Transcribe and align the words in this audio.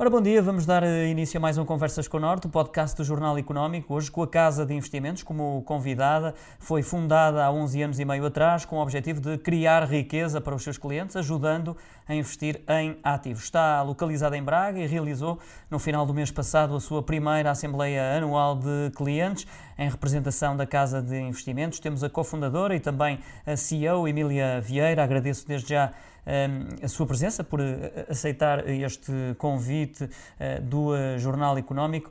Ora, 0.00 0.08
bom 0.08 0.22
dia, 0.22 0.40
vamos 0.40 0.64
dar 0.64 0.82
eh, 0.82 1.08
início 1.08 1.36
a 1.36 1.40
mais 1.42 1.58
um 1.58 1.64
Conversas 1.66 2.08
com 2.08 2.16
o 2.16 2.20
Norte, 2.20 2.46
o 2.46 2.48
podcast 2.48 2.96
do 2.96 3.04
Jornal 3.04 3.36
Económico, 3.36 3.92
hoje 3.92 4.10
com 4.10 4.22
a 4.22 4.26
Casa 4.26 4.64
de 4.64 4.72
Investimentos 4.72 5.22
como 5.22 5.62
convidada. 5.66 6.34
Foi 6.58 6.82
fundada 6.82 7.44
há 7.44 7.52
11 7.52 7.82
anos 7.82 8.00
e 8.00 8.04
meio 8.06 8.24
atrás 8.24 8.64
com 8.64 8.76
o 8.76 8.80
objetivo 8.80 9.20
de 9.20 9.36
criar 9.36 9.84
riqueza 9.84 10.40
para 10.40 10.54
os 10.54 10.62
seus 10.62 10.78
clientes, 10.78 11.16
ajudando 11.16 11.76
a 12.08 12.14
investir 12.14 12.62
em 12.66 12.96
ativos. 13.04 13.44
Está 13.44 13.82
localizada 13.82 14.38
em 14.38 14.42
Braga 14.42 14.78
e 14.78 14.86
realizou 14.86 15.38
no 15.70 15.78
final 15.78 16.06
do 16.06 16.14
mês 16.14 16.30
passado 16.30 16.74
a 16.74 16.80
sua 16.80 17.02
primeira 17.02 17.50
Assembleia 17.50 18.16
Anual 18.16 18.56
de 18.56 18.90
Clientes 18.96 19.46
em 19.78 19.90
representação 19.90 20.56
da 20.56 20.66
Casa 20.66 21.02
de 21.02 21.20
Investimentos. 21.20 21.78
Temos 21.78 22.02
a 22.02 22.08
cofundadora 22.08 22.74
e 22.74 22.80
também 22.80 23.18
a 23.46 23.54
CEO, 23.54 24.08
Emília 24.08 24.62
Vieira. 24.62 25.04
Agradeço 25.04 25.46
desde 25.46 25.68
já 25.68 25.92
a 26.82 26.88
sua 26.88 27.06
presença, 27.06 27.42
por 27.42 27.60
eh, 27.60 28.06
aceitar 28.08 28.68
este 28.68 29.12
convite 29.38 30.08
eh, 30.38 30.60
do 30.60 30.94
eh, 30.94 31.18
Jornal 31.18 31.58
Económico. 31.58 32.10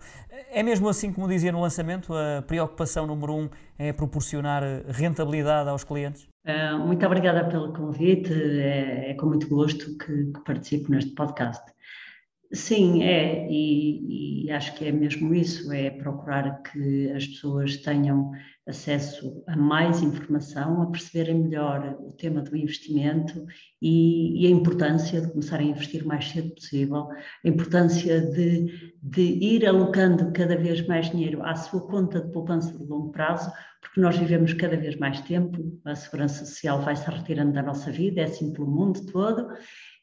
É 0.52 0.63
mesmo 0.63 0.90
assim, 0.90 1.12
como 1.12 1.27
dizia 1.27 1.52
no 1.52 1.62
lançamento, 1.62 2.13
a 2.13 2.41
preocupação 2.41 3.05
número 3.05 3.35
um 3.35 3.49
é 3.77 3.94
proporcionar 3.94 4.63
rentabilidade 4.88 5.70
aos 5.70 5.84
clientes? 5.84 6.27
Muito 6.85 7.05
obrigada 7.05 7.48
pelo 7.48 7.72
convite, 7.73 8.34
é, 8.34 9.12
é 9.12 9.13
com 9.13 9.27
muito 9.27 9.48
gosto 9.48 9.95
que 9.98 10.34
participo 10.46 10.91
neste 10.91 11.12
podcast. 11.12 11.62
Sim, 12.52 13.03
é, 13.03 13.48
e, 13.48 14.45
e, 14.45 14.52
acho 14.52 14.73
que 14.73 14.85
é 14.85 14.91
mesmo 14.91 15.35
isso, 15.35 15.71
é 15.71 15.91
procurar 15.91 16.63
que 16.63 17.12
as 17.12 17.27
pessoas 17.27 17.77
tenham 17.77 18.31
acesso 18.67 19.44
a 19.48 19.55
mais 19.55 20.02
informação, 20.02 20.81
a 20.81 20.88
perceberem 20.88 21.43
melhor 21.43 21.95
o 21.99 22.12
tema 22.13 22.41
do 22.41 22.57
investimento 22.57 23.45
e, 23.80 24.43
e 24.43 24.48
a 24.48 24.49
importância 24.49 25.21
de 25.21 25.29
começarem 25.29 25.68
a 25.68 25.71
investir 25.71 26.04
o 26.04 26.07
mais 26.07 26.27
cedo 26.27 26.49
possível, 26.55 27.07
a 27.12 27.48
importância 27.48 28.20
de, 28.20 28.95
de 28.99 29.21
ir 29.21 29.68
alocando 29.68 30.32
cada 30.32 30.57
vez 30.57 30.85
mais 30.88 31.12
dinheiro 31.12 31.43
à 31.43 31.54
sua 31.54 31.82
conta 31.82 32.20
de 32.20 32.32
poupança 32.32 32.76
de 32.76 32.84
longo 32.84 33.12
prazo, 33.12 33.51
porque 33.79 34.01
nós 34.01 34.18
vivemos 34.18 34.54
cada 34.54 34.76
vez 34.76 34.95
mais 34.95 35.21
tempo, 35.21 35.79
a 35.85 35.93
segurança 35.93 36.45
social 36.45 36.82
vai 36.82 36.95
se 36.95 37.07
retirando 37.10 37.54
da 37.54 37.62
nossa 37.62 37.91
vida, 37.91 38.21
é 38.21 38.23
assim 38.23 38.51
pelo 38.54 38.68
mundo 38.68 39.05
todo, 39.12 39.48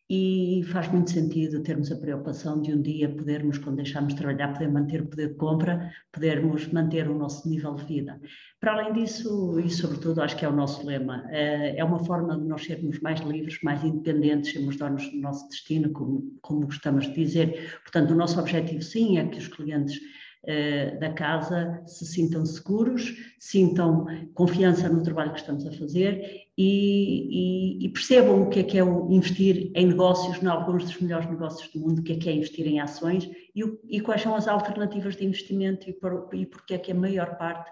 e 0.09 0.63
faz 0.71 0.89
muito 0.89 1.11
sentido 1.11 1.63
termos 1.63 1.91
a 1.91 1.97
preocupação 1.97 2.63
de 2.63 2.73
um 2.73 2.81
dia 2.81 3.09
podermos, 3.09 3.59
quando 3.59 3.77
deixarmos 3.77 4.15
de 4.15 4.21
trabalhar, 4.21 4.53
poder 4.53 4.71
manter 4.71 5.03
o 5.03 5.07
poder 5.07 5.31
de 5.31 5.35
compra, 5.35 5.93
podermos 6.13 6.69
manter 6.69 7.11
o 7.11 7.19
nosso 7.19 7.49
nível 7.49 7.75
de 7.75 7.85
vida. 7.85 8.21
Para 8.61 8.75
além 8.75 8.93
disso, 8.93 9.59
e 9.59 9.69
sobretudo 9.69 10.23
acho 10.23 10.37
que 10.37 10.45
é 10.45 10.49
o 10.49 10.55
nosso 10.55 10.87
lema, 10.87 11.25
eh, 11.31 11.75
é 11.77 11.85
uma 11.85 11.99
forma 12.05 12.39
de 12.39 12.45
nós 12.45 12.65
sermos 12.65 13.01
mais 13.01 13.21
livres, 13.21 13.59
mais 13.63 13.83
independentes, 13.83 14.53
sermos 14.53 14.77
donos 14.77 15.11
do 15.11 15.19
nosso 15.19 15.49
destino, 15.49 15.91
como, 15.93 16.39
como 16.41 16.67
gostamos 16.67 17.07
de 17.07 17.15
dizer. 17.15 17.81
Portanto, 17.83 18.13
o 18.13 18.17
nosso 18.17 18.39
objetivo 18.39 18.83
sim 18.83 19.19
é 19.19 19.27
que 19.27 19.39
os 19.39 19.49
clientes 19.49 19.99
eh, 20.47 20.97
da 21.01 21.13
casa 21.13 21.83
se 21.87 22.07
sintam 22.07 22.47
seguros, 22.47 23.17
sintam 23.39 24.07
confiança 24.33 24.89
no 24.89 25.03
trabalho 25.03 25.33
que 25.33 25.41
estamos 25.41 25.67
a 25.67 25.73
fazer 25.73 26.47
e, 26.57 27.81
e, 27.81 27.85
e, 27.85 27.89
percebam 27.89 28.43
o 28.43 28.49
que 28.49 28.61
é 28.61 28.63
que 28.63 28.79
é 28.79 28.83
investir 28.83 29.73
em 29.75 29.87
negócios, 29.87 30.41
em 30.41 30.47
alguns 30.47 30.85
dos 30.85 31.01
melhores 31.01 31.29
negócios 31.29 31.69
do 31.73 31.81
mundo, 31.81 31.99
o 31.99 32.03
que 32.05 32.13
é 32.13 32.17
que 32.17 32.29
é 32.29 32.33
investir 32.33 32.65
em 32.65 32.79
ações 32.79 33.29
e, 33.55 33.65
o, 33.65 33.77
e 33.89 34.01
quais 34.01 34.23
são 34.23 34.37
as 34.37 34.47
alternativas 34.47 35.17
de 35.17 35.25
investimento 35.25 35.91
e, 35.91 35.93
por, 35.93 36.29
e 36.33 36.47
porque 36.47 36.75
é 36.75 36.79
que 36.79 36.93
a 36.93 36.95
maior 36.95 37.37
parte 37.37 37.69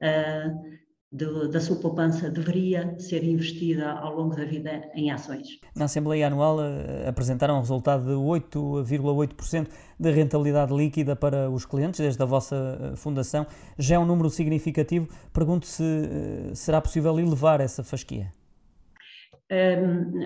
uh, 0.00 0.83
de, 1.14 1.48
da 1.48 1.60
sua 1.60 1.76
poupança 1.76 2.28
deveria 2.28 2.98
ser 2.98 3.22
investida 3.22 3.92
ao 3.92 4.16
longo 4.16 4.34
da 4.34 4.44
vida 4.44 4.90
em 4.94 5.12
ações. 5.12 5.60
Na 5.74 5.84
Assembleia 5.84 6.26
Anual 6.26 6.58
uh, 6.58 7.08
apresentaram 7.08 7.56
um 7.56 7.60
resultado 7.60 8.04
de 8.04 8.12
8,8% 8.12 9.68
de 9.98 10.10
rentabilidade 10.10 10.74
líquida 10.74 11.14
para 11.14 11.48
os 11.48 11.64
clientes, 11.64 12.00
desde 12.00 12.20
a 12.20 12.26
vossa 12.26 12.56
uh, 12.56 12.96
fundação. 12.96 13.46
Já 13.78 13.94
é 13.94 13.98
um 13.98 14.04
número 14.04 14.28
significativo. 14.28 15.08
Pergunto 15.32 15.66
se 15.66 15.84
uh, 15.84 16.56
será 16.56 16.80
possível 16.80 17.16
elevar 17.16 17.60
essa 17.60 17.84
fasquia. 17.84 18.32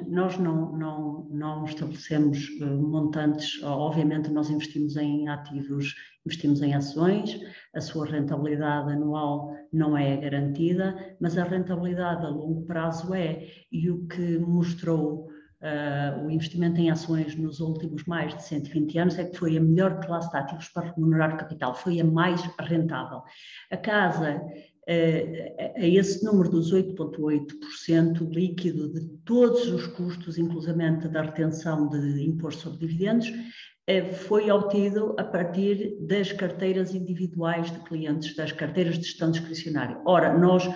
Nós 0.09 0.39
não, 0.39 0.73
não, 0.77 1.29
não 1.31 1.65
estabelecemos 1.65 2.49
uh, 2.61 2.67
montantes, 2.67 3.61
obviamente 3.65 4.31
nós 4.31 4.49
investimos 4.49 4.97
em 4.97 5.29
ativos, 5.29 5.95
investimos 6.25 6.62
em 6.62 6.73
ações, 6.75 7.41
a 7.75 7.81
sua 7.81 8.06
rentabilidade 8.06 8.93
anual 8.93 9.53
não 9.73 9.97
é 9.97 10.17
garantida, 10.17 11.17
mas 11.21 11.37
a 11.37 11.43
rentabilidade 11.43 12.25
a 12.25 12.29
longo 12.29 12.65
prazo 12.65 13.12
é, 13.12 13.49
e 13.73 13.91
o 13.91 14.06
que 14.06 14.39
mostrou 14.39 15.29
Uh, 15.61 16.25
o 16.25 16.31
investimento 16.31 16.81
em 16.81 16.89
ações 16.89 17.35
nos 17.35 17.59
últimos 17.59 18.05
mais 18.05 18.33
de 18.33 18.45
120 18.45 18.97
anos 18.97 19.19
é 19.19 19.25
que 19.25 19.37
foi 19.37 19.56
a 19.56 19.61
melhor 19.61 19.99
classe 19.99 20.31
de 20.31 20.37
ativos 20.37 20.69
para 20.69 20.93
remunerar 20.93 21.37
capital, 21.37 21.75
foi 21.75 21.99
a 21.99 22.05
mais 22.05 22.41
rentável. 22.61 23.23
A 23.69 23.77
casa 23.77 24.41
a 24.88 25.87
esse 25.87 26.25
número 26.25 26.49
dos 26.49 26.72
8,8% 26.72 28.26
líquido 28.31 28.91
de 28.91 29.06
todos 29.25 29.69
os 29.69 29.87
custos, 29.88 30.38
inclusivamente 30.38 31.09
da 31.09 31.22
retenção 31.22 31.88
de 31.88 32.25
imposto 32.25 32.62
sobre 32.62 32.87
dividendos, 32.87 33.31
eh, 33.88 34.12
foi 34.12 34.50
obtido 34.50 35.15
a 35.19 35.25
partir 35.25 35.97
das 36.00 36.31
carteiras 36.31 36.94
individuais 36.94 37.71
de 37.71 37.81
clientes, 37.81 38.37
das 38.37 38.53
carteiras 38.53 38.99
de 38.99 39.04
gestão 39.04 39.31
discricionária. 39.31 39.99
Ora, 40.04 40.37
nós, 40.37 40.69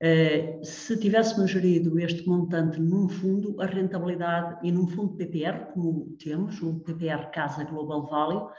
eh, 0.00 0.58
se 0.64 0.96
tivéssemos 0.96 1.52
gerido 1.52 2.00
este 2.00 2.26
montante 2.28 2.80
num 2.80 3.08
fundo, 3.08 3.60
a 3.60 3.66
rentabilidade, 3.66 4.58
e 4.66 4.72
num 4.72 4.88
fundo 4.88 5.14
PPR, 5.16 5.72
como 5.72 6.16
temos, 6.18 6.60
o 6.60 6.80
PPR 6.80 7.30
Casa 7.30 7.62
Global 7.62 8.08
Value, 8.08 8.50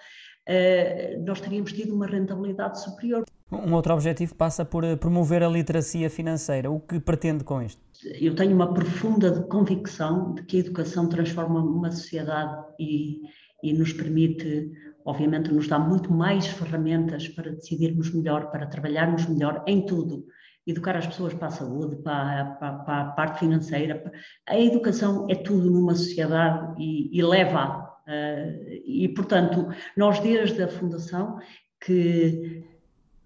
eh, 0.48 1.22
nós 1.26 1.42
teríamos 1.42 1.74
tido 1.74 1.94
uma 1.94 2.08
rentabilidade 2.08 2.82
superior. 2.82 3.26
Um 3.52 3.74
outro 3.74 3.94
objetivo 3.94 4.36
passa 4.36 4.64
por 4.64 4.84
eh, 4.84 4.96
promover 4.96 5.42
a 5.42 5.50
literacia 5.50 6.10
financeira. 6.10 6.70
O 6.70 6.80
que 6.80 7.00
pretende 7.00 7.44
com 7.44 7.62
isto? 7.62 7.82
Eu 8.22 8.36
tenho 8.36 8.54
uma 8.54 8.74
profunda 8.74 9.42
convicção 9.44 10.36
de 10.36 10.44
que 10.44 10.58
a 10.58 10.60
educação 10.60 11.10
transforma 11.10 11.60
uma 11.60 11.92
sociedade 11.92 12.64
e, 12.80 13.22
e 13.64 13.74
nos 13.74 13.92
permite, 13.92 14.72
obviamente, 15.04 15.52
nos 15.52 15.68
dá 15.68 15.80
muito 15.80 16.14
mais 16.14 16.46
ferramentas 16.46 17.28
para 17.28 17.52
decidirmos 17.52 18.14
melhor, 18.14 18.52
para 18.52 18.68
trabalharmos 18.68 19.26
melhor 19.26 19.64
em 19.66 19.84
tudo. 19.84 20.26
Educar 20.68 20.96
as 20.96 21.08
pessoas 21.08 21.34
para 21.34 21.48
a 21.48 21.52
saúde, 21.52 21.96
para, 22.04 22.46
para, 22.60 22.74
para 22.74 23.02
a 23.02 23.12
parte 23.12 23.40
financeira. 23.40 24.12
A 24.48 24.60
educação 24.60 25.26
é 25.28 25.34
tudo 25.34 25.72
numa 25.72 25.96
sociedade 25.96 26.76
e, 26.78 27.18
e 27.18 27.24
leva. 27.24 27.90
Uh, 28.08 28.70
e, 28.86 29.08
portanto, 29.10 29.68
nós 29.98 30.20
desde 30.20 30.62
a 30.62 30.68
Fundação 30.68 31.40
que 31.80 32.64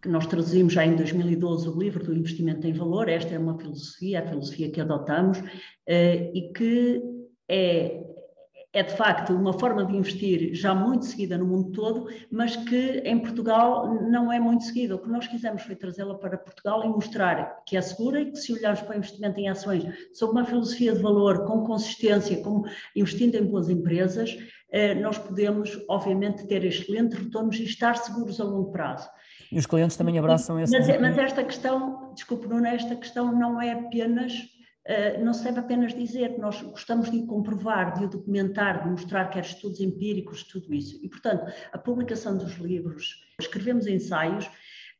que 0.03 0.09
nós 0.09 0.27
traduzimos 0.27 0.73
já 0.73 0.85
em 0.85 0.97
2012 0.97 1.69
o 1.69 1.79
livro 1.79 2.03
do 2.03 2.13
investimento 2.13 2.67
em 2.67 2.73
valor. 2.73 3.07
Esta 3.07 3.35
é 3.35 3.39
uma 3.39 3.57
filosofia, 3.57 4.19
a 4.19 4.27
filosofia 4.27 4.69
que 4.69 4.81
adotamos 4.81 5.41
eh, 5.87 6.29
e 6.33 6.51
que 6.51 7.01
é, 7.47 8.03
é 8.73 8.83
de 8.83 8.97
facto 8.97 9.33
uma 9.33 9.53
forma 9.53 9.85
de 9.85 9.95
investir 9.95 10.53
já 10.53 10.75
muito 10.75 11.05
seguida 11.05 11.37
no 11.37 11.45
mundo 11.45 11.71
todo, 11.71 12.09
mas 12.29 12.57
que 12.57 13.01
em 13.05 13.17
Portugal 13.17 13.93
não 14.03 14.29
é 14.29 14.41
muito 14.41 14.65
seguida. 14.65 14.93
O 14.93 14.99
que 14.99 15.07
nós 15.07 15.25
quisemos 15.25 15.61
foi 15.61 15.73
trazê-la 15.73 16.15
para 16.15 16.37
Portugal 16.37 16.83
e 16.83 16.89
mostrar 16.89 17.63
que 17.65 17.77
é 17.77 17.81
segura 17.81 18.19
e 18.19 18.29
que 18.29 18.35
se 18.35 18.51
olharmos 18.51 18.81
para 18.81 18.95
o 18.95 18.97
investimento 18.97 19.39
em 19.39 19.47
ações 19.47 19.85
sob 20.11 20.33
uma 20.33 20.43
filosofia 20.43 20.91
de 20.91 21.01
valor, 21.01 21.45
com 21.45 21.63
consistência, 21.63 22.43
como 22.43 22.65
investindo 22.93 23.35
em 23.35 23.45
boas 23.45 23.69
empresas, 23.69 24.37
eh, 24.69 24.95
nós 24.95 25.17
podemos, 25.17 25.79
obviamente, 25.87 26.45
ter 26.45 26.65
excelentes 26.65 27.17
retornos 27.17 27.57
e 27.57 27.63
estar 27.63 27.95
seguros 27.95 28.41
a 28.41 28.43
longo 28.43 28.69
prazo. 28.69 29.07
E 29.53 29.59
os 29.59 29.67
clientes 29.67 29.95
também 29.95 30.17
abraçam 30.17 30.59
esse. 30.59 30.75
Mas, 30.77 30.87
mas 30.99 31.17
esta 31.17 31.43
questão, 31.43 32.11
desculpe, 32.13 32.47
Nuno, 32.47 32.65
esta 32.65 32.95
questão 32.95 33.31
não 33.31 33.61
é 33.61 33.71
apenas, 33.71 34.33
uh, 34.33 35.23
não 35.23 35.31
se 35.31 35.43
deve 35.43 35.59
apenas 35.59 35.93
dizer, 35.93 36.39
nós 36.39 36.59
gostamos 36.61 37.11
de 37.11 37.23
comprovar, 37.27 37.93
de 37.93 38.05
o 38.05 38.09
documentar, 38.09 38.83
de 38.83 38.89
mostrar 38.89 39.29
que 39.29 39.37
há 39.37 39.41
estudos 39.41 39.79
empíricos, 39.79 40.43
tudo 40.43 40.73
isso. 40.73 40.99
E, 41.03 41.07
portanto, 41.07 41.53
a 41.71 41.77
publicação 41.77 42.35
dos 42.35 42.55
livros, 42.57 43.23
escrevemos 43.39 43.85
ensaios 43.85 44.49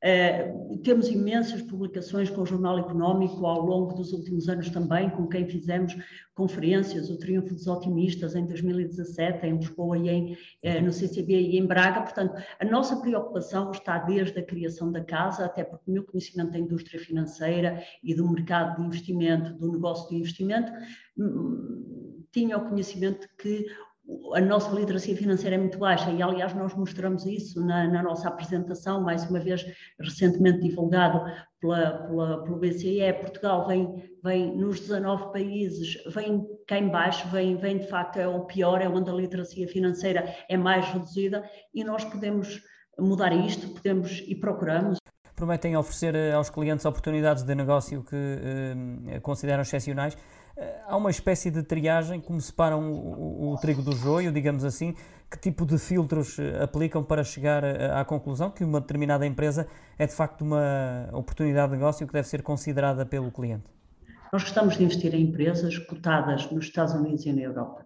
Uh, 0.03 0.77
temos 0.79 1.07
imensas 1.07 1.61
publicações 1.61 2.29
com 2.29 2.41
o 2.41 2.45
Jornal 2.45 2.77
Económico 2.77 3.45
ao 3.45 3.61
longo 3.61 3.93
dos 3.93 4.11
últimos 4.11 4.49
anos 4.49 4.69
também, 4.69 5.09
com 5.09 5.25
quem 5.27 5.47
fizemos 5.47 5.95
conferências, 6.35 7.09
o 7.09 7.17
Triunfo 7.17 7.53
dos 7.53 7.67
Otimistas 7.67 8.35
em 8.35 8.45
2017, 8.45 9.47
em 9.47 9.55
Lisboa 9.55 9.97
e 9.97 10.09
em, 10.09 10.33
uh, 10.33 10.81
no 10.83 10.91
CCB 10.91 11.33
e 11.33 11.57
em 11.57 11.65
Braga. 11.65 12.01
Portanto, 12.01 12.35
a 12.59 12.65
nossa 12.65 12.97
preocupação 12.97 13.71
está 13.71 13.97
desde 13.99 14.37
a 14.37 14.43
criação 14.43 14.91
da 14.91 15.01
casa, 15.01 15.45
até 15.45 15.63
porque 15.63 15.89
o 15.89 15.93
meu 15.93 16.03
conhecimento 16.03 16.51
da 16.51 16.59
indústria 16.59 16.99
financeira 16.99 17.81
e 18.03 18.13
do 18.13 18.29
mercado 18.29 18.81
de 18.81 18.85
investimento, 18.85 19.53
do 19.53 19.71
negócio 19.71 20.09
de 20.09 20.17
investimento, 20.17 20.69
hum, 21.17 22.25
tinha 22.29 22.57
o 22.57 22.67
conhecimento 22.67 23.29
que 23.37 23.67
a 24.33 24.41
nossa 24.41 24.69
literacia 24.71 25.15
financeira 25.15 25.55
é 25.55 25.59
muito 25.59 25.77
baixa 25.77 26.11
e, 26.11 26.21
aliás, 26.21 26.53
nós 26.53 26.73
mostramos 26.73 27.25
isso 27.25 27.65
na, 27.65 27.87
na 27.87 28.03
nossa 28.03 28.27
apresentação, 28.27 29.01
mais 29.01 29.29
uma 29.29 29.39
vez 29.39 29.65
recentemente 29.99 30.59
divulgado 30.59 31.21
pela, 31.61 32.03
pela, 32.05 32.43
pelo 32.43 32.57
BCE. 32.57 33.13
Portugal 33.21 33.65
vem, 33.65 34.11
vem 34.21 34.55
nos 34.57 34.81
19 34.81 35.31
países, 35.31 35.97
vem 36.13 36.45
cá 36.67 36.77
em 36.77 36.89
baixo, 36.89 37.27
vem, 37.29 37.55
vem 37.55 37.77
de 37.77 37.87
facto 37.87 38.17
é 38.17 38.27
o 38.27 38.41
pior, 38.45 38.81
é 38.81 38.89
onde 38.89 39.09
a 39.09 39.13
literacia 39.13 39.67
financeira 39.67 40.35
é 40.49 40.57
mais 40.57 40.85
reduzida 40.87 41.43
e 41.73 41.83
nós 41.83 42.03
podemos 42.03 42.61
mudar 42.99 43.31
isto, 43.31 43.69
podemos 43.69 44.21
e 44.27 44.35
procuramos. 44.35 44.97
Prometem 45.35 45.75
oferecer 45.75 46.13
eh, 46.15 46.31
aos 46.31 46.49
clientes 46.49 46.85
oportunidades 46.85 47.43
de 47.43 47.55
negócio 47.55 48.03
que 48.03 48.15
eh, 48.15 49.19
consideram 49.21 49.61
excepcionais. 49.61 50.15
Eh, 50.57 50.81
há 50.85 50.95
uma 50.95 51.09
espécie 51.09 51.49
de 51.49 51.63
triagem, 51.63 52.21
como 52.21 52.39
separam 52.39 52.91
o, 52.91 53.49
o, 53.49 53.53
o 53.53 53.57
trigo 53.57 53.81
do 53.81 53.95
joio, 53.95 54.31
digamos 54.31 54.63
assim, 54.63 54.95
que 55.29 55.39
tipo 55.39 55.65
de 55.65 55.77
filtros 55.77 56.37
eh, 56.37 56.61
aplicam 56.61 57.03
para 57.03 57.23
chegar 57.23 57.63
à 57.65 58.05
conclusão 58.05 58.51
que 58.51 58.63
uma 58.63 58.79
determinada 58.79 59.25
empresa 59.25 59.67
é 59.97 60.05
de 60.05 60.13
facto 60.13 60.41
uma 60.41 61.09
oportunidade 61.11 61.71
de 61.71 61.77
negócio 61.77 62.05
que 62.05 62.13
deve 62.13 62.27
ser 62.27 62.43
considerada 62.43 63.05
pelo 63.05 63.31
cliente? 63.31 63.65
Nós 64.31 64.43
gostamos 64.43 64.77
de 64.77 64.83
investir 64.83 65.13
em 65.13 65.23
empresas 65.23 65.77
cotadas 65.77 66.49
nos 66.49 66.65
Estados 66.65 66.93
Unidos 66.93 67.25
e 67.25 67.31
na 67.31 67.41
Europa. 67.41 67.85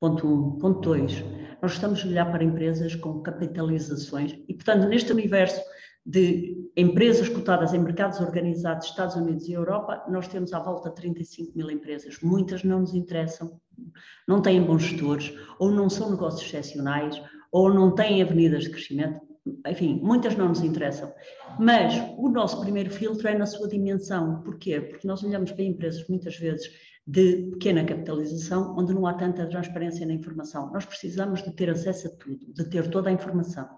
Ponto 0.00 0.26
1. 0.26 0.32
Um. 0.32 0.58
Ponto 0.58 0.80
2. 0.80 1.24
Nós 1.62 1.72
gostamos 1.72 2.00
de 2.00 2.08
olhar 2.08 2.30
para 2.30 2.44
empresas 2.44 2.94
com 2.94 3.20
capitalizações 3.20 4.32
e, 4.48 4.54
portanto, 4.54 4.86
neste 4.88 5.12
universo 5.12 5.60
de 6.08 6.56
empresas 6.74 7.28
cotadas 7.28 7.74
em 7.74 7.78
mercados 7.78 8.18
organizados 8.18 8.86
Estados 8.86 9.14
Unidos 9.14 9.46
e 9.46 9.52
Europa, 9.52 10.02
nós 10.08 10.26
temos 10.26 10.54
à 10.54 10.58
volta 10.58 10.90
35 10.90 11.52
mil 11.54 11.70
empresas. 11.70 12.18
Muitas 12.22 12.64
não 12.64 12.80
nos 12.80 12.94
interessam, 12.94 13.60
não 14.26 14.40
têm 14.40 14.62
bons 14.62 14.84
gestores, 14.84 15.34
ou 15.58 15.70
não 15.70 15.90
são 15.90 16.10
negócios 16.10 16.48
excepcionais, 16.48 17.20
ou 17.52 17.72
não 17.72 17.94
têm 17.94 18.22
avenidas 18.22 18.64
de 18.64 18.70
crescimento. 18.70 19.20
Enfim, 19.66 20.00
muitas 20.02 20.34
não 20.34 20.48
nos 20.48 20.62
interessam. 20.62 21.12
Mas 21.58 21.94
o 22.16 22.30
nosso 22.30 22.58
primeiro 22.62 22.90
filtro 22.90 23.28
é 23.28 23.36
na 23.36 23.44
sua 23.44 23.68
dimensão. 23.68 24.40
Porquê? 24.42 24.80
Porque 24.80 25.06
nós 25.06 25.22
olhamos 25.22 25.52
para 25.52 25.62
empresas 25.62 26.08
muitas 26.08 26.38
vezes 26.38 26.70
de 27.06 27.50
pequena 27.52 27.84
capitalização, 27.84 28.74
onde 28.78 28.94
não 28.94 29.06
há 29.06 29.12
tanta 29.12 29.46
transparência 29.46 30.06
na 30.06 30.14
informação. 30.14 30.72
Nós 30.72 30.86
precisamos 30.86 31.42
de 31.42 31.50
ter 31.52 31.68
acesso 31.68 32.08
a 32.08 32.10
tudo, 32.12 32.46
de 32.50 32.64
ter 32.64 32.88
toda 32.88 33.10
a 33.10 33.12
informação. 33.12 33.68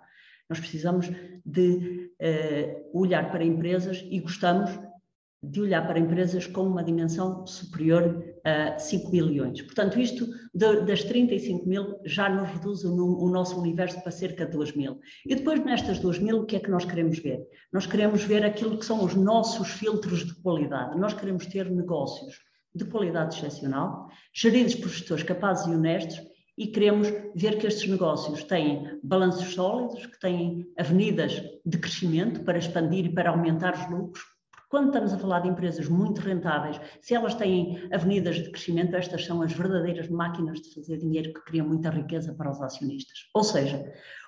Nós 0.50 0.60
precisamos 0.60 1.08
de 1.46 2.10
uh, 2.20 3.00
olhar 3.00 3.30
para 3.30 3.44
empresas 3.44 4.04
e 4.10 4.18
gostamos 4.18 4.70
de 5.42 5.60
olhar 5.60 5.86
para 5.86 5.98
empresas 5.98 6.46
com 6.46 6.62
uma 6.62 6.84
dimensão 6.84 7.46
superior 7.46 8.22
a 8.44 8.78
5 8.78 9.10
bilhões. 9.10 9.62
Portanto, 9.62 9.98
isto 9.98 10.26
de, 10.54 10.82
das 10.82 11.02
35 11.04 11.66
mil 11.66 11.98
já 12.04 12.28
nos 12.28 12.50
reduz 12.50 12.84
o, 12.84 12.94
o, 12.94 13.30
nosso 13.30 13.58
universo 13.58 14.00
para 14.02 14.10
cerca 14.10 14.44
de 14.44 14.52
2 14.52 14.76
mil. 14.76 15.00
E 15.24 15.34
depois, 15.34 15.64
nestas 15.64 15.98
2 15.98 16.18
mil, 16.18 16.40
o 16.40 16.46
que 16.46 16.56
é 16.56 16.60
que 16.60 16.70
nós 16.70 16.84
queremos 16.84 17.18
ver? 17.18 17.40
Nós 17.72 17.86
queremos 17.86 18.22
ver 18.22 18.44
aquilo 18.44 18.78
que 18.78 18.84
são 18.84 19.02
os 19.02 19.14
nossos 19.14 19.70
filtros 19.70 20.26
de 20.26 20.34
qualidade. 20.42 20.98
Nós 20.98 21.14
queremos 21.14 21.46
ter 21.46 21.70
negócios 21.70 22.34
de 22.74 22.84
qualidade 22.84 23.34
excepcional, 23.34 24.08
geridos 24.34 24.74
por 24.74 24.88
gestores 24.90 25.24
capazes 25.24 25.66
e 25.66 25.70
honestos 25.70 26.20
e 26.60 26.66
queremos 26.66 27.08
ver 27.34 27.58
que 27.58 27.66
estes 27.66 27.88
negócios 27.88 28.44
têm 28.44 29.00
balanços 29.02 29.54
sólidos, 29.54 30.04
que 30.04 30.20
têm 30.20 30.70
avenidas 30.78 31.42
de 31.64 31.78
crescimento 31.78 32.44
para 32.44 32.58
expandir 32.58 33.06
e 33.06 33.14
para 33.14 33.30
aumentar 33.30 33.72
os 33.72 33.90
lucros. 33.90 34.22
Quando 34.68 34.88
estamos 34.88 35.14
a 35.14 35.18
falar 35.18 35.40
de 35.40 35.48
empresas 35.48 35.88
muito 35.88 36.20
rentáveis, 36.20 36.78
se 37.00 37.14
elas 37.14 37.34
têm 37.34 37.88
avenidas 37.90 38.36
de 38.36 38.50
crescimento, 38.50 38.94
estas 38.94 39.24
são 39.24 39.40
as 39.40 39.54
verdadeiras 39.54 40.10
máquinas 40.10 40.60
de 40.60 40.74
fazer 40.74 40.98
dinheiro 40.98 41.32
que 41.32 41.44
criam 41.46 41.66
muita 41.66 41.88
riqueza 41.88 42.34
para 42.34 42.50
os 42.50 42.60
acionistas. 42.60 43.20
Ou 43.34 43.42
seja, 43.42 43.82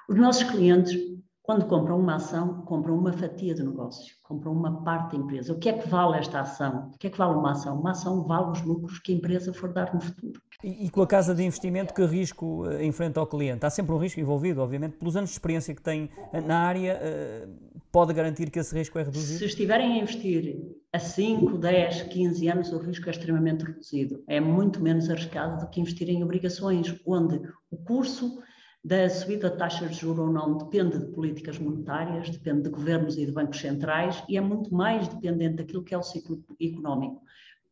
os 0.08 0.16
nossos 0.16 0.44
clientes 0.44 0.98
quando 1.42 1.66
compram 1.66 1.98
uma 1.98 2.14
ação, 2.16 2.62
compram 2.62 2.96
uma 2.96 3.12
fatia 3.12 3.52
de 3.52 3.64
negócio, 3.64 4.14
compram 4.22 4.52
uma 4.52 4.82
parte 4.84 5.16
da 5.16 5.24
empresa. 5.24 5.52
O 5.52 5.58
que 5.58 5.68
é 5.68 5.72
que 5.72 5.88
vale 5.88 6.16
esta 6.16 6.40
ação? 6.40 6.90
O 6.94 6.98
que 6.98 7.08
é 7.08 7.10
que 7.10 7.18
vale 7.18 7.34
uma 7.34 7.50
ação? 7.50 7.80
Uma 7.80 7.90
ação 7.90 8.22
vale 8.24 8.52
os 8.52 8.62
lucros 8.62 9.00
que 9.00 9.12
a 9.12 9.16
empresa 9.16 9.52
for 9.52 9.72
dar 9.72 9.92
no 9.92 10.00
futuro. 10.00 10.40
E, 10.62 10.86
e 10.86 10.90
com 10.90 11.02
a 11.02 11.06
casa 11.06 11.34
de 11.34 11.42
investimento, 11.42 11.92
que 11.92 12.04
risco 12.04 12.64
uh, 12.64 12.80
enfrenta 12.80 13.18
ao 13.18 13.26
cliente? 13.26 13.66
Há 13.66 13.70
sempre 13.70 13.92
um 13.92 13.98
risco 13.98 14.20
envolvido, 14.20 14.60
obviamente, 14.60 14.96
pelos 14.96 15.16
anos 15.16 15.30
de 15.30 15.34
experiência 15.34 15.74
que 15.74 15.82
tem 15.82 16.04
uh, 16.04 16.40
na 16.46 16.60
área, 16.60 17.00
uh, 17.02 17.52
pode 17.90 18.14
garantir 18.14 18.48
que 18.48 18.60
esse 18.60 18.72
risco 18.72 18.96
é 19.00 19.02
reduzido? 19.02 19.40
Se 19.40 19.44
estiverem 19.44 19.94
a 19.94 20.02
investir 20.02 20.56
a 20.92 20.98
5, 21.00 21.58
10, 21.58 22.02
15 22.02 22.48
anos, 22.48 22.72
o 22.72 22.78
risco 22.78 23.08
é 23.08 23.10
extremamente 23.10 23.64
reduzido. 23.64 24.22
É 24.28 24.38
muito 24.38 24.80
menos 24.80 25.10
arriscado 25.10 25.60
do 25.60 25.68
que 25.68 25.80
investir 25.80 26.08
em 26.08 26.22
obrigações, 26.22 26.94
onde 27.04 27.42
o 27.68 27.76
curso 27.78 28.40
da 28.84 29.08
subida 29.08 29.48
de 29.48 29.56
taxas 29.56 29.90
de 29.90 29.96
juros 29.96 30.18
ou 30.18 30.32
não 30.32 30.56
depende 30.56 30.98
de 30.98 31.06
políticas 31.06 31.58
monetárias, 31.58 32.30
depende 32.30 32.62
de 32.62 32.70
governos 32.70 33.16
e 33.16 33.24
de 33.24 33.32
bancos 33.32 33.60
centrais 33.60 34.22
e 34.28 34.36
é 34.36 34.40
muito 34.40 34.74
mais 34.74 35.06
dependente 35.06 35.56
daquilo 35.56 35.84
que 35.84 35.94
é 35.94 35.98
o 35.98 36.02
ciclo 36.02 36.44
económico. 36.60 37.22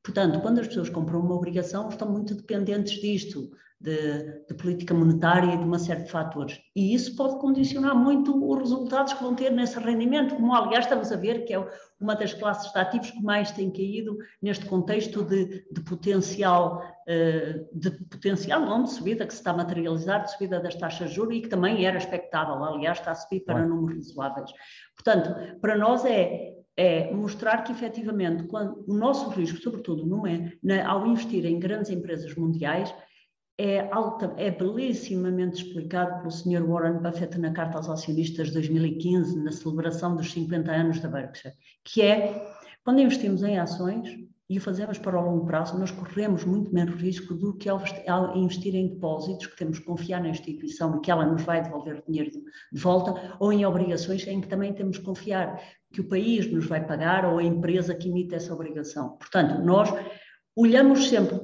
Portanto, 0.03 0.41
quando 0.41 0.61
as 0.61 0.69
pessoas 0.69 0.89
compram 0.89 1.21
uma 1.21 1.35
obrigação, 1.35 1.89
estão 1.89 2.11
muito 2.11 2.35
dependentes 2.35 3.01
disto, 3.01 3.51
de, 3.81 4.45
de, 4.47 4.55
política 4.55 4.93
monetária 4.93 5.55
e 5.55 5.57
de 5.57 5.65
uma 5.65 5.79
série 5.79 6.03
de 6.03 6.11
fatores. 6.11 6.61
E 6.77 6.95
isso 6.95 7.17
pode 7.17 7.39
condicionar 7.41 7.95
muito 7.97 8.37
os 8.47 8.59
resultados 8.59 9.15
que 9.15 9.23
vão 9.23 9.35
ter 9.35 9.51
nesse 9.51 9.79
rendimento, 9.79 10.35
como 10.35 10.55
aliás 10.55 10.85
estamos 10.85 11.11
a 11.11 11.17
ver 11.17 11.45
que 11.47 11.55
é 11.55 11.69
uma 11.99 12.15
das 12.15 12.35
classes 12.35 12.71
de 12.71 12.79
ativos 12.79 13.11
que 13.11 13.23
mais 13.23 13.51
tem 13.53 13.71
caído 13.71 14.19
neste 14.43 14.67
contexto 14.67 15.25
de, 15.25 15.65
de 15.71 15.81
potencial, 15.81 16.83
eh, 17.09 17.65
de 17.73 17.91
potencial 18.05 18.61
não 18.61 18.83
de 18.83 18.91
subida 18.91 19.27
que 19.27 19.33
se 19.33 19.41
está 19.41 19.53
a 19.53 19.57
materializar, 19.57 20.25
de 20.25 20.33
subida 20.33 20.61
das 20.61 20.75
taxas 20.75 21.09
de 21.09 21.17
juros 21.17 21.37
e 21.37 21.41
que 21.41 21.49
também 21.49 21.87
era 21.87 21.97
expectável, 21.97 22.63
aliás 22.63 22.99
está 22.99 23.13
a 23.13 23.15
subir 23.15 23.41
para 23.41 23.67
números 23.67 24.09
razoáveis. 24.09 24.51
Portanto, 24.95 25.59
para 25.61 25.77
nós 25.79 26.05
é 26.05 26.55
é 26.77 27.13
mostrar 27.13 27.63
que 27.63 27.73
efetivamente 27.73 28.45
quando, 28.45 28.83
o 28.89 28.95
nosso 28.95 29.29
risco, 29.29 29.59
sobretudo 29.59 30.07
numa, 30.07 30.31
na, 30.63 30.89
ao 30.89 31.07
investir 31.07 31.45
em 31.45 31.59
grandes 31.59 31.91
empresas 31.91 32.35
mundiais, 32.35 32.95
é, 33.59 33.89
alta, 33.93 34.35
é 34.37 34.51
belíssimamente 34.51 35.63
explicado 35.63 36.19
pelo 36.19 36.31
Sr. 36.31 36.67
Warren 36.67 36.99
Buffett 36.99 37.39
na 37.39 37.53
Carta 37.53 37.77
aos 37.77 37.89
Acionistas 37.89 38.49
de 38.49 38.55
2015, 38.55 39.43
na 39.43 39.53
celebração 39.53 40.17
dos 40.17 40.33
50 40.33 40.71
anos 40.71 41.01
da 41.01 41.09
Berkshire, 41.09 41.55
que 41.85 42.03
é, 42.03 42.43
quando 42.85 43.01
investimos 43.01 43.43
em 43.43 43.59
ações 43.59 44.09
e 44.51 44.59
o 44.59 44.61
fazemos 44.61 44.99
para 44.99 45.17
o 45.17 45.25
longo 45.25 45.47
prazo, 45.47 45.79
nós 45.79 45.93
corremos 45.93 46.45
muito 46.45 46.75
menos 46.75 47.01
risco 47.01 47.35
do 47.35 47.57
que 47.57 47.69
ao 47.69 48.37
investir 48.37 48.75
em 48.75 48.89
depósitos, 48.89 49.47
que 49.47 49.57
temos 49.57 49.79
que 49.79 49.85
confiar 49.85 50.21
na 50.21 50.29
instituição 50.29 50.97
e 50.97 51.01
que 51.01 51.09
ela 51.09 51.25
nos 51.25 51.43
vai 51.43 51.63
devolver 51.63 51.99
o 51.99 52.11
dinheiro 52.11 52.33
de 52.33 52.81
volta, 52.81 53.37
ou 53.39 53.53
em 53.53 53.65
obrigações 53.65 54.27
em 54.27 54.41
que 54.41 54.49
também 54.49 54.73
temos 54.73 54.99
que 54.99 55.05
confiar 55.05 55.63
que 55.93 56.01
o 56.01 56.09
país 56.09 56.51
nos 56.51 56.67
vai 56.67 56.85
pagar 56.85 57.25
ou 57.27 57.39
a 57.39 57.45
empresa 57.45 57.95
que 57.95 58.09
emite 58.09 58.35
essa 58.35 58.53
obrigação. 58.53 59.11
Portanto, 59.19 59.63
nós 59.63 59.89
olhamos 60.57 61.09
sempre 61.09 61.39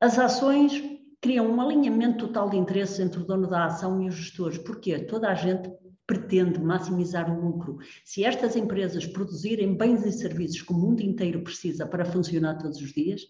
as 0.00 0.16
ações 0.16 0.80
criam 1.20 1.46
um 1.46 1.60
alinhamento 1.60 2.26
total 2.26 2.48
de 2.48 2.56
interesses 2.56 2.98
entre 3.00 3.20
o 3.20 3.24
dono 3.24 3.48
da 3.48 3.66
ação 3.66 4.02
e 4.02 4.08
os 4.08 4.14
gestores. 4.14 4.58
Porquê? 4.58 4.98
Toda 5.00 5.28
a 5.28 5.34
gente 5.34 5.70
pretende 6.06 6.58
maximizar 6.58 7.30
o 7.30 7.40
lucro. 7.40 7.78
Se 8.04 8.24
estas 8.24 8.56
empresas 8.56 9.06
produzirem 9.06 9.76
bens 9.76 10.06
e 10.06 10.12
serviços 10.12 10.62
que 10.62 10.72
o 10.72 10.76
mundo 10.76 11.02
inteiro 11.02 11.42
precisa 11.42 11.86
para 11.86 12.04
funcionar 12.04 12.56
todos 12.56 12.80
os 12.80 12.92
dias, 12.92 13.22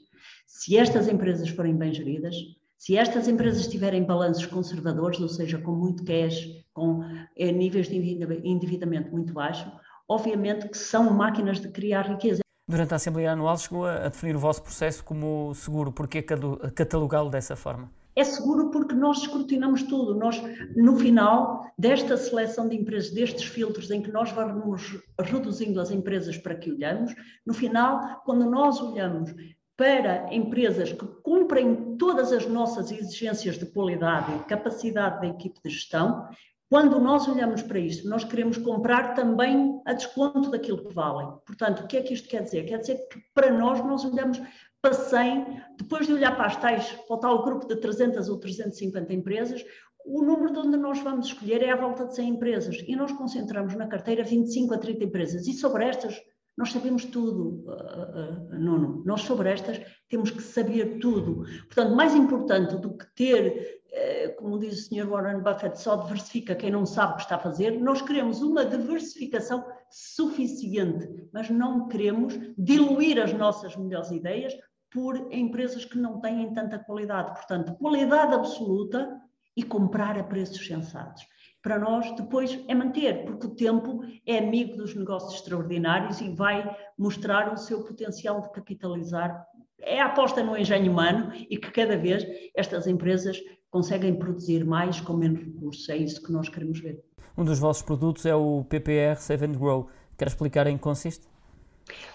se 0.47 0.77
estas 0.77 1.09
empresas 1.09 1.49
forem 1.49 1.77
bem 1.77 1.93
geridas, 1.93 2.37
se 2.79 2.97
estas 2.97 3.27
empresas 3.27 3.67
tiverem 3.67 4.05
balanços 4.05 4.47
conservadores, 4.47 5.19
ou 5.19 5.29
seja, 5.29 5.59
com 5.59 5.73
muito 5.73 6.05
cash, 6.05 6.47
com 6.73 7.03
eh, 7.37 7.51
níveis 7.51 7.89
de 7.89 7.97
endividamento 8.45 9.11
muito 9.11 9.33
baixo, 9.33 9.69
obviamente 10.09 10.69
que 10.69 10.79
são 10.79 11.13
máquinas 11.13 11.61
de 11.61 11.69
criar 11.69 12.03
riqueza. 12.03 12.41
Durante 12.69 12.93
a 12.93 12.97
Assembleia 12.97 13.33
Anual 13.33 13.57
chegou 13.57 13.87
a 13.87 14.09
definir 14.11 14.37
o 14.37 14.39
vosso 14.39 14.63
processo 14.63 15.03
como 15.03 15.55
seguro. 15.55 15.91
Porquê 15.91 16.21
catalogá-lo 16.21 17.31
dessa 17.31 17.57
forma? 17.57 17.91
É 18.15 18.23
seguro 18.23 18.71
porque 18.71 18.95
nós 18.95 19.19
escrutinamos 19.23 19.85
tudo. 19.85 20.15
Nós, 20.15 20.43
no 20.77 20.99
final 20.99 21.65
desta 21.79 22.19
seleção 22.19 22.69
de 22.69 22.77
empresas, 22.77 23.11
destes 23.11 23.45
filtros 23.45 23.91
em 23.91 24.03
que 24.03 24.13
nós 24.13 24.33
vamos 24.33 24.99
reduzindo 25.19 25.81
as 25.81 25.91
empresas 25.91 26.37
para 26.37 26.55
que 26.55 26.71
olhamos, 26.71 27.15
no 27.47 27.55
final, 27.55 28.21
quando 28.27 28.45
nós 28.45 28.83
olhamos 28.83 29.35
para 29.75 30.35
empresas 30.35 30.93
que 30.93 31.07
cumprem 31.23 31.97
todas 31.97 32.33
as 32.33 32.47
nossas 32.47 32.91
exigências 32.91 33.57
de 33.57 33.65
qualidade 33.65 34.31
e 34.35 34.45
capacidade 34.45 35.23
da 35.23 35.29
equipe 35.29 35.59
de 35.65 35.71
gestão, 35.71 36.29
quando 36.71 37.01
nós 37.01 37.27
olhamos 37.27 37.63
para 37.63 37.79
isto, 37.79 38.09
nós 38.09 38.25
queremos 38.25 38.59
comprar 38.59 39.15
também 39.15 39.81
a 39.87 39.95
desconto 39.95 40.51
daquilo 40.51 40.85
que 40.85 40.95
valem. 40.95 41.27
Portanto, 41.47 41.81
o 41.81 41.87
que 41.87 41.97
é 41.97 42.03
que 42.03 42.13
isto 42.13 42.29
quer 42.29 42.43
dizer? 42.43 42.65
Quer 42.65 42.79
dizer 42.79 42.97
que 43.09 43.21
para 43.35 43.51
nós, 43.51 43.83
nós 43.85 44.05
olhamos 44.05 44.41
para 44.83 44.93
100, 44.93 45.63
depois 45.79 46.07
de 46.07 46.13
olhar 46.13 46.37
para 46.37 46.47
as 46.47 46.57
tais, 46.57 46.93
para 46.93 47.17
o 47.17 47.19
tal 47.19 47.43
grupo 47.43 47.67
de 47.67 47.77
300 47.77 48.29
ou 48.29 48.39
350 48.39 49.13
empresas, 49.13 49.65
o 50.05 50.23
número 50.23 50.53
de 50.53 50.59
onde 50.59 50.77
nós 50.77 51.01
vamos 51.01 51.27
escolher 51.27 51.63
é 51.63 51.71
à 51.71 51.77
volta 51.77 52.07
de 52.07 52.15
100 52.15 52.29
empresas 52.29 52.77
e 52.87 52.95
nós 52.97 53.13
concentramos 53.13 53.75
na 53.75 53.87
carteira 53.87 54.23
25 54.23 54.75
a 54.75 54.79
30 54.79 55.05
empresas 55.05 55.47
e 55.47 55.53
sobre 55.53 55.85
estas 55.85 56.19
Nós 56.59 56.73
sabemos 56.73 57.05
tudo, 57.05 57.65
uh, 57.71 58.53
uh, 58.53 58.59
Nuno. 58.59 59.05
Nós 59.07 59.21
sobre 59.21 59.49
estas 59.49 59.81
temos 60.09 60.33
que 60.33 60.43
saber 60.43 60.99
tudo. 60.99 61.45
Portanto, 61.67 61.95
mais 61.95 62.17
importante 62.17 62.77
do 62.79 62.97
que 62.99 63.07
ter, 63.15 63.81
uh, 63.87 64.35
como 64.35 64.59
diz 64.59 64.73
o 64.75 64.89
Sr. 64.89 65.09
Warren 65.09 65.41
Buffett, 65.41 65.81
só 65.81 65.95
diversifica 65.95 66.57
quem 66.57 66.73
não 66.73 66.85
sabe 66.85 67.13
o 67.13 67.17
que 67.17 67.23
está 67.23 67.37
a 67.37 67.39
fazer, 67.39 67.81
nós 67.81 68.03
queremos 68.03 68.43
uma 68.43 68.65
diversificação 68.65 69.65
suficiente, 69.89 71.29
mas 71.33 71.49
não 71.49 71.87
queremos 71.87 72.37
diluir 72.59 73.23
as 73.23 73.33
nossas 73.33 73.77
melhores 73.77 74.11
ideias 74.11 74.53
por 74.91 75.33
empresas 75.33 75.85
que 75.85 75.97
não 75.97 76.21
têm 76.21 76.53
tanta 76.53 76.77
qualidade. 76.81 77.35
Portanto, 77.35 77.77
qualidade 77.77 78.35
absoluta 78.35 79.17
e 79.57 79.63
comprar 79.63 80.19
a 80.19 80.25
preços 80.25 80.67
sensatos 80.67 81.25
para 81.63 81.79
nós 81.79 82.11
depois 82.17 82.59
é 82.69 82.75
manter, 82.75 83.25
porque 83.25 83.47
o 83.47 83.55
tempo 83.55 84.01
é 84.27 84.39
amigo 84.39 84.77
dos 84.77 84.95
negócios 84.95 85.35
extraordinários 85.35 86.21
e 86.21 86.31
vai 86.31 86.77
mostrar 86.97 87.53
o 87.53 87.57
seu 87.57 87.85
potencial 87.85 88.41
de 88.41 88.53
capitalizar. 88.53 89.45
É 89.81 90.01
a 90.01 90.07
aposta 90.07 90.43
no 90.43 90.57
engenho 90.57 90.91
humano 90.91 91.33
e 91.35 91.57
que 91.57 91.71
cada 91.71 91.97
vez 91.97 92.25
estas 92.55 92.87
empresas 92.87 93.39
conseguem 93.71 94.15
produzir 94.15 94.65
mais 94.65 95.01
com 95.01 95.15
menos 95.15 95.41
recursos. 95.41 95.89
É 95.89 95.97
isso 95.97 96.23
que 96.23 96.33
nós 96.33 96.49
queremos 96.49 96.81
ver. 96.81 97.03
Um 97.37 97.45
dos 97.45 97.59
vossos 97.59 97.83
produtos 97.83 98.27
é 98.27 98.35
o 98.35 98.65
PPR 98.65 99.17
Save 99.17 99.47
and 99.47 99.53
Grow. 99.53 99.89
Quer 100.17 100.29
explicar 100.29 100.67
em 100.67 100.77
que 100.77 100.83
consiste? 100.83 101.27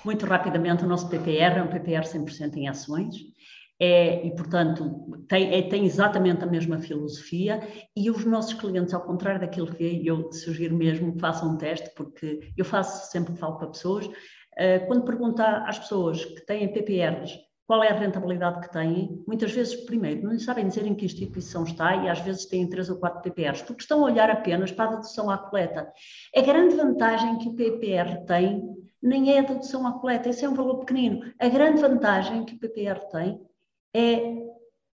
Muito 0.03 0.25
rapidamente, 0.25 0.83
o 0.83 0.87
nosso 0.87 1.09
PPR 1.09 1.57
é 1.57 1.63
um 1.63 1.67
PPR 1.67 2.03
100% 2.03 2.57
em 2.57 2.67
ações 2.67 3.15
é, 3.85 4.25
e, 4.25 4.33
portanto, 4.33 5.25
tem, 5.27 5.53
é, 5.53 5.61
tem, 5.63 5.83
exatamente 5.83 6.41
a 6.41 6.47
mesma 6.47 6.79
filosofia 6.79 7.59
e 7.93 8.09
os 8.09 8.23
nossos 8.23 8.53
clientes, 8.53 8.93
ao 8.93 9.01
contrário 9.01 9.41
daquilo 9.41 9.75
que 9.75 10.07
eu 10.07 10.31
sugiro 10.31 10.73
mesmo 10.73 11.19
façam 11.19 11.53
um 11.53 11.57
teste, 11.57 11.89
porque 11.93 12.39
eu 12.55 12.63
faço 12.63 13.11
sempre 13.11 13.35
falo 13.35 13.57
para 13.57 13.67
pessoas, 13.67 14.05
uh, 14.05 14.87
quando 14.87 15.03
perguntar 15.03 15.67
às 15.67 15.77
pessoas 15.79 16.23
que 16.23 16.45
têm 16.45 16.71
PPRs 16.71 17.37
qual 17.67 17.83
é 17.83 17.89
a 17.89 17.95
rentabilidade 17.95 18.61
que 18.61 18.71
têm, 18.71 19.21
muitas 19.27 19.51
vezes, 19.51 19.75
primeiro, 19.85 20.23
não 20.23 20.37
sabem 20.39 20.67
dizer 20.67 20.85
em 20.85 20.95
que 20.95 21.05
instituição 21.05 21.63
está 21.63 21.95
e 21.95 22.09
às 22.09 22.19
vezes 22.19 22.45
têm 22.45 22.69
três 22.69 22.89
ou 22.89 22.97
quatro 22.97 23.21
PPRs, 23.21 23.63
porque 23.63 23.81
estão 23.81 24.01
a 24.01 24.11
olhar 24.11 24.29
apenas 24.29 24.71
para 24.71 24.85
a 24.85 24.95
dedução 24.95 25.29
à 25.29 25.37
coleta. 25.37 25.91
A 26.35 26.41
grande 26.41 26.75
vantagem 26.75 27.37
que 27.37 27.49
o 27.49 27.55
PPR 27.55 28.25
tem 28.25 28.61
nem 29.01 29.33
é 29.33 29.39
a 29.39 29.43
dedução 29.43 29.85
à 29.85 29.93
coleta, 29.93 30.29
esse 30.29 30.45
é 30.45 30.49
um 30.49 30.53
valor 30.53 30.79
pequenino. 30.79 31.21
A 31.37 31.49
grande 31.49 31.81
vantagem 31.81 32.45
que 32.45 32.55
o 32.55 32.59
PPR 32.59 32.99
tem 33.11 33.41
é 33.93 34.43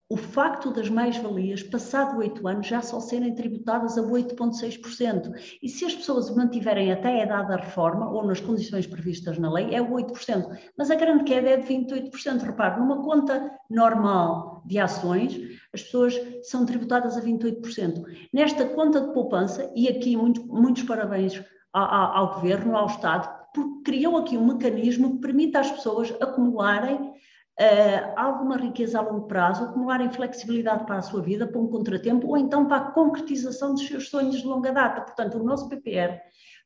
o 0.07 0.17
facto 0.19 0.71
das 0.71 0.91
mais-valias, 0.91 1.63
passado 1.63 2.19
oito 2.19 2.47
anos, 2.47 2.67
já 2.67 2.83
só 2.83 3.01
serem 3.01 3.35
tributadas 3.35 3.97
a 3.97 4.03
8,6%. 4.03 5.33
E 5.63 5.69
se 5.69 5.87
as 5.87 5.95
pessoas 5.95 6.31
mantiverem 6.31 6.93
até 6.93 7.09
a 7.09 7.25
idade 7.25 7.49
da 7.49 7.57
reforma, 7.57 8.11
ou 8.11 8.25
nas 8.25 8.39
condições 8.39 8.87
previstas 8.87 9.39
na 9.39 9.51
lei, 9.51 9.75
é 9.75 9.81
8%. 9.81 10.57
Mas 10.77 10.91
a 10.91 10.95
grande 10.95 11.25
queda 11.25 11.49
é 11.49 11.57
de 11.57 11.67
28%. 11.67 12.43
Repare, 12.43 12.79
numa 12.79 13.03
conta 13.03 13.51
normal 13.69 14.63
de 14.67 14.79
ações, 14.79 15.37
as 15.73 15.83
pessoas 15.83 16.21
são 16.43 16.67
tributadas 16.67 17.17
a 17.17 17.23
28%. 17.23 18.05
Nesta 18.33 18.67
conta 18.67 19.01
de 19.01 19.13
poupança, 19.15 19.73
e 19.75 19.89
aqui 19.89 20.17
muito, 20.17 20.47
muitos 20.47 20.83
parabéns 20.83 21.43
ao, 21.73 21.83
ao 21.83 22.35
Governo, 22.35 22.77
ao 22.77 22.87
Estado, 22.87 23.29
porque 23.55 23.91
criou 23.93 24.19
aqui 24.19 24.37
um 24.37 24.47
mecanismo 24.47 25.15
que 25.15 25.23
permite 25.23 25.57
às 25.57 25.71
pessoas 25.71 26.15
acumularem 26.21 27.15
uh, 27.61 28.13
alguma 28.17 28.57
riqueza 28.57 28.99
a 28.99 29.03
longo 29.03 29.27
prazo, 29.27 29.65
acumularem 29.65 30.11
flexibilidade 30.11 30.85
para 30.85 30.99
a 30.99 31.03
sua 31.03 31.23
vida, 31.23 31.47
para 31.47 31.61
um 31.61 31.69
contratempo, 31.69 32.29
ou 32.29 32.37
então 32.37 32.67
para 32.67 32.77
a 32.77 32.91
concretização 32.93 33.75
dos 33.75 33.87
seus 33.87 34.09
sonhos 34.09 34.37
de 34.37 34.47
longa 34.47 34.73
data. 34.73 35.01
Portanto, 35.01 35.39
o 35.39 35.45
nosso 35.45 35.69
PPR, 35.69 36.21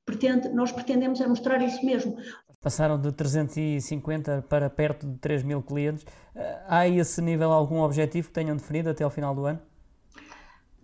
pretende, 0.04 0.48
nós 0.50 0.72
pretendemos 0.72 1.20
é 1.20 1.26
mostrar 1.26 1.60
isso 1.62 1.84
mesmo. 1.84 2.16
Passaram 2.60 3.00
de 3.00 3.12
350 3.12 4.46
para 4.48 4.68
perto 4.68 5.06
de 5.06 5.16
3 5.18 5.44
mil 5.44 5.62
clientes. 5.62 6.04
Eh, 6.34 6.62
há 6.66 6.78
a 6.78 6.88
esse 6.88 7.22
nível 7.22 7.52
algum 7.52 7.80
objetivo 7.82 8.28
que 8.28 8.34
tenham 8.34 8.56
definido 8.56 8.90
até 8.90 9.04
ao 9.04 9.10
final 9.10 9.32
do 9.32 9.46
ano? 9.46 9.60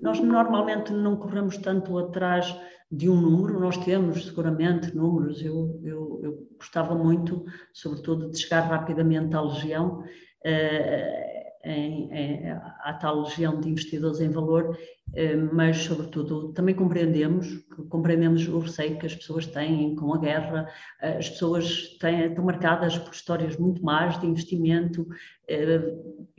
Nós 0.00 0.20
normalmente 0.20 0.92
não 0.92 1.16
corremos 1.16 1.56
tanto 1.58 1.98
atrás 1.98 2.54
de 2.96 3.08
um 3.08 3.20
número, 3.20 3.58
nós 3.58 3.76
temos 3.78 4.26
seguramente 4.26 4.94
números, 4.94 5.42
eu, 5.42 5.80
eu, 5.82 6.20
eu 6.22 6.48
gostava 6.56 6.94
muito, 6.94 7.44
sobretudo, 7.72 8.30
de 8.30 8.38
chegar 8.38 8.60
rapidamente 8.60 9.34
à 9.34 9.40
legião, 9.40 10.00
uh, 10.00 11.34
em, 11.64 12.12
em, 12.12 12.50
à 12.50 12.98
tal 13.00 13.22
legião 13.22 13.58
de 13.58 13.70
investidores 13.70 14.20
em 14.20 14.28
valor, 14.28 14.76
uh, 14.76 15.54
mas, 15.54 15.78
sobretudo, 15.78 16.52
também 16.52 16.74
compreendemos, 16.74 17.48
compreendemos 17.88 18.46
o 18.46 18.60
receio 18.60 18.98
que 18.98 19.06
as 19.06 19.14
pessoas 19.14 19.46
têm 19.46 19.96
com 19.96 20.14
a 20.14 20.18
guerra, 20.18 20.68
uh, 21.02 21.18
as 21.18 21.28
pessoas 21.30 21.96
têm, 21.98 22.26
estão 22.26 22.44
marcadas 22.44 22.96
por 22.96 23.12
histórias 23.12 23.56
muito 23.56 23.82
más 23.84 24.20
de 24.20 24.26
investimento, 24.26 25.06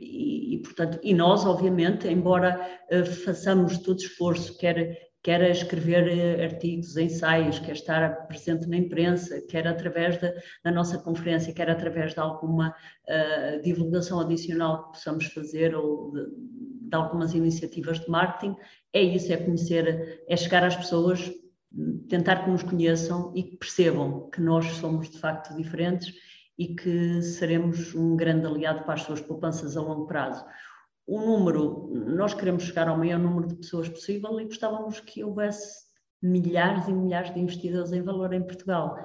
e, 0.00 0.54
e, 0.54 0.58
portanto, 0.62 0.98
e 1.02 1.14
nós, 1.14 1.44
obviamente, 1.44 2.08
embora 2.08 2.60
façamos 3.24 3.78
todo 3.78 3.98
esforço, 3.98 4.58
quer 4.58 5.05
quer 5.26 5.42
escrever 5.50 6.06
eh, 6.06 6.44
artigos, 6.44 6.96
ensaios, 6.96 7.58
quer 7.58 7.72
estar 7.72 8.28
presente 8.28 8.68
na 8.68 8.76
imprensa, 8.76 9.40
quer 9.48 9.66
através 9.66 10.20
da, 10.20 10.32
da 10.62 10.70
nossa 10.70 10.98
conferência, 10.98 11.52
quer 11.52 11.68
através 11.68 12.14
de 12.14 12.20
alguma 12.20 12.68
uh, 12.68 13.60
divulgação 13.60 14.20
adicional 14.20 14.84
que 14.84 14.98
possamos 14.98 15.26
fazer 15.26 15.74
ou 15.74 16.12
de, 16.12 16.26
de, 16.88 16.94
algumas 16.94 17.34
iniciativas 17.34 17.98
de 17.98 18.08
marketing, 18.08 18.54
é 18.92 19.02
isso, 19.02 19.32
é 19.32 19.36
conhecer, 19.36 20.22
é 20.28 20.36
chegar 20.36 20.62
às 20.62 20.76
pessoas, 20.76 21.28
tentar 22.08 22.44
que 22.44 22.50
nos 22.50 22.62
conheçam 22.62 23.32
e 23.34 23.42
que 23.42 23.56
percebam 23.56 24.30
que 24.30 24.40
nós 24.40 24.64
somos 24.76 25.10
de 25.10 25.18
facto 25.18 25.56
diferentes 25.56 26.14
e 26.56 26.68
que 26.68 27.20
seremos 27.20 27.92
um 27.96 28.14
grande 28.14 28.46
aliado 28.46 28.84
para 28.84 28.94
as 28.94 29.02
suas 29.02 29.20
poupanças 29.20 29.76
a 29.76 29.82
longo 29.82 30.06
prazo 30.06 30.44
o 31.06 31.20
número, 31.20 31.88
nós 31.92 32.34
queremos 32.34 32.64
chegar 32.64 32.88
ao 32.88 32.98
maior 32.98 33.18
número 33.18 33.46
de 33.46 33.54
pessoas 33.54 33.88
possível 33.88 34.40
e 34.40 34.44
gostávamos 34.44 34.98
que 35.00 35.22
houvesse 35.22 35.86
milhares 36.20 36.88
e 36.88 36.92
milhares 36.92 37.32
de 37.32 37.40
investidores 37.40 37.92
em 37.92 38.02
valor 38.02 38.32
em 38.32 38.42
Portugal. 38.42 38.96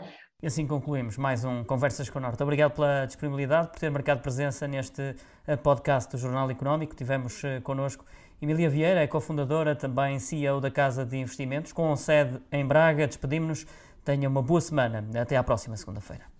E 0.41 0.47
assim 0.47 0.65
concluímos 0.65 1.17
mais 1.17 1.45
um 1.45 1.63
Conversas 1.63 2.09
com 2.09 2.17
o 2.17 2.21
Norte. 2.21 2.41
Obrigado 2.41 2.71
pela 2.71 3.05
disponibilidade, 3.05 3.69
por 3.69 3.79
ter 3.79 3.91
marcado 3.91 4.21
presença 4.21 4.67
neste 4.67 5.15
eh, 5.45 5.55
podcast 5.55 6.11
do 6.11 6.17
Jornal 6.17 6.49
Económico. 6.49 6.95
Tivemos 6.95 7.43
eh, 7.43 7.59
connosco 7.61 8.03
Emília 8.41 8.67
Vieira, 8.67 9.01
é 9.01 9.07
cofundadora, 9.07 9.75
também 9.75 10.17
CEO 10.17 10.59
da 10.59 10.71
Casa 10.71 11.05
de 11.05 11.15
Investimentos, 11.15 11.71
com 11.71 11.95
sede 11.95 12.41
em 12.51 12.65
Braga. 12.65 13.05
Despedimos-nos. 13.05 13.67
Tenha 14.03 14.27
uma 14.27 14.41
boa 14.41 14.59
semana. 14.59 15.05
Até 15.21 15.37
à 15.37 15.43
próxima 15.43 15.77
segunda-feira. 15.77 16.30